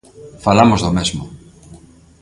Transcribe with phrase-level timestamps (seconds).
[0.45, 1.23] Falamos do mesmo.